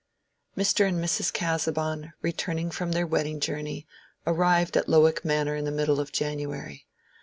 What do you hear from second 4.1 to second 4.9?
arrived at